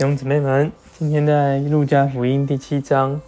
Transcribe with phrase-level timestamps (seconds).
[0.00, 3.20] 弟兄姊妹们，今天在路加福音第七章，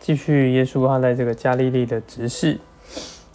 [0.00, 2.58] 继续耶稣他在这个加利利的执事。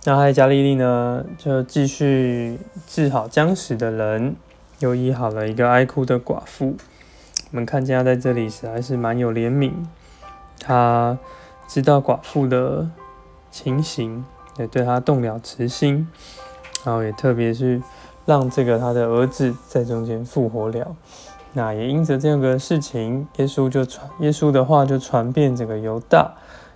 [0.04, 2.58] 那他在加利利呢，就继续
[2.88, 4.36] 治好僵死的人，
[4.80, 6.76] 又医好了一个哀哭的寡妇。
[7.52, 9.74] 我们看见他在这里实在是蛮有怜悯，
[10.60, 11.20] 他
[11.68, 12.90] 知道寡妇的
[13.52, 14.26] 情形，
[14.58, 16.08] 也对他动了慈心，
[16.84, 17.80] 然后也特别是
[18.26, 20.96] 让这个他的儿子在中间复活了。
[21.54, 26.34] 那也因着这样个事情，耶稣就传耶稣的话就传遍整个犹大、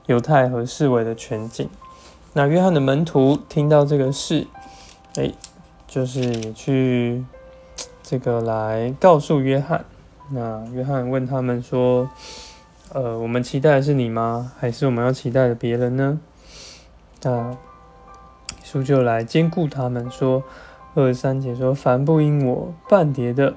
[0.07, 1.69] 犹太和四围的全景。
[2.33, 4.47] 那约翰的门徒听到这个事，
[5.15, 5.31] 哎，
[5.87, 7.23] 就是也去
[8.03, 9.85] 这个来告诉约翰。
[10.29, 12.09] 那约翰问他们说
[12.91, 14.51] ：“呃，我们期待的是你吗？
[14.59, 16.19] 还是我们要期待的别人呢？”
[17.23, 17.57] 那耶
[18.65, 20.43] 稣就来兼顾他们说
[20.95, 23.53] ：“二十三节说，凡不因我半叠的。”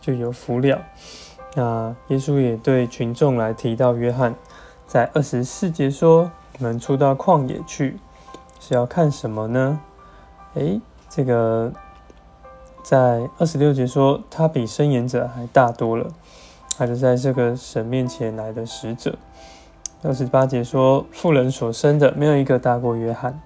[0.00, 0.80] 就有福了。
[1.54, 4.34] 那耶稣也对群众来提到约翰，
[4.86, 7.98] 在二十四节说：“你们出到旷野去，
[8.60, 9.80] 是要看什么呢？”
[10.54, 11.72] 诶，这个
[12.82, 16.08] 在二十六节说：“他比申言者还大多了。”
[16.78, 19.16] 还是在这个神面前来的使者。
[20.04, 23.40] 二十八节说：“妇人所生的，没有一个大过约翰。”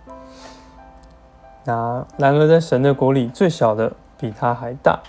[1.65, 5.01] 那然而在神的国里，最小的比他还大。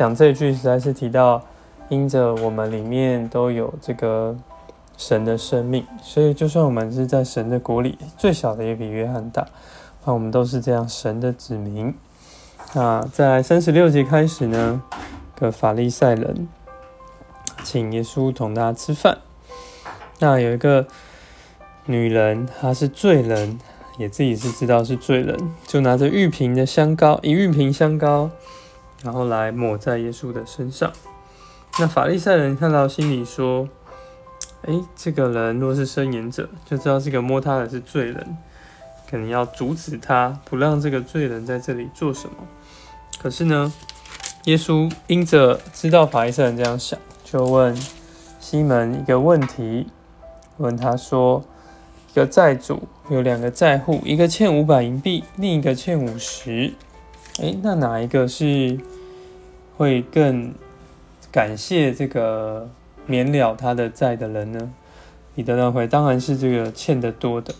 [0.00, 1.42] 讲这一句实在是提到，
[1.90, 4.34] 因着我们里面都有这个
[4.96, 9.46] 神的生命，所以就算我们是在神的国里，最小的也比约翰大，
[10.06, 11.94] 那我们都是这样神的子民。
[12.72, 14.82] 那在三十六节开始呢，
[15.38, 16.48] 个法利赛人
[17.62, 19.18] 请耶稣同他吃饭。
[20.18, 20.86] 那有一个
[21.84, 23.58] 女人，她是罪人，
[23.98, 28.30] 也自己是知道是罪人，就拿着玉瓶的香膏，一玉瓶香膏。
[29.02, 30.92] 然后来抹在耶稣的身上。
[31.78, 33.68] 那法利赛人看到，心里说
[34.66, 38.36] ：“哎，这个人若是伸言者，就知道这个摸他的是罪人，
[39.08, 42.34] 可能要阻止他，不让这个罪人在这里做什么。”
[43.22, 43.72] 可是呢，
[44.44, 47.76] 耶稣因着知道法利赛人这样想，就问
[48.40, 49.86] 西门一个问题，
[50.56, 51.44] 问他说
[52.10, 56.74] ：“一个债主有两个债户，一个欠五百银币，另一个欠五十。”
[57.38, 58.78] 哎，那哪一个是
[59.76, 60.52] 会更
[61.32, 62.68] 感谢这个
[63.06, 64.70] 免了他的债的人呢？
[65.34, 67.54] 彼得认为当然是这个欠得多的。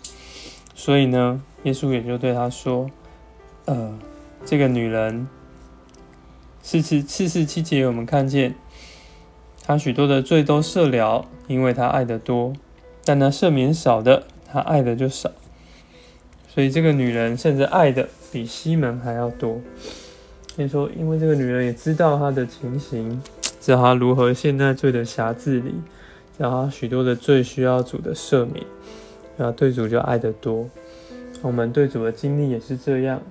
[0.75, 2.91] 所以呢，耶稣也就对他说
[3.65, 3.99] ：“呃，
[4.45, 5.27] 这个女人，
[6.63, 8.55] 四次四四七节，我们看见
[9.65, 12.53] 她许多的罪都赦了，因为她爱的多；
[13.05, 15.31] 但那赦免少的，她爱的就少。
[16.49, 19.61] 所以这个女人甚至爱的。”比西门还要多。
[20.57, 23.23] 所以说，因为这个女人也知道他的情形，
[23.61, 25.71] 知道他如何陷在罪的匣子里，
[26.37, 28.65] 知道他许多的罪需要主的赦免，
[29.39, 30.69] 然后对主就爱得多。
[31.41, 33.23] 我们对主的经历也是这样。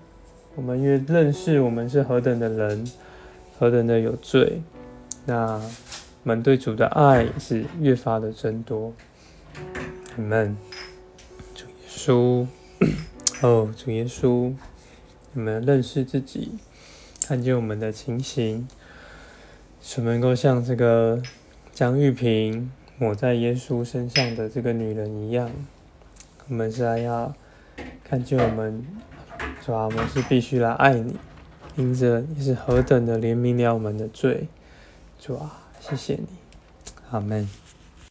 [0.56, 2.84] 我们越认识我们是何等的人，
[3.60, 4.62] 何等的有罪，
[5.26, 8.92] 那我们对主的爱是越发的增多。
[10.16, 10.58] 你们，
[11.54, 12.48] 主耶稣，
[13.46, 14.52] 哦，主耶稣。
[15.40, 16.52] 我们认识自己，
[17.26, 18.68] 看见我们的情形，
[19.82, 21.24] 是能够像这个
[21.72, 25.50] 将玉瓶抹在耶稣身上的这个女人一样。
[26.50, 27.34] 我们是要
[28.04, 28.86] 看见我们，
[29.66, 29.86] 是吧？
[29.86, 31.16] 我们是必须来爱你，
[31.78, 34.50] 因着你是何等的怜悯了我们的罪，
[35.18, 36.28] 主啊，谢谢你，
[37.12, 37.48] 阿门。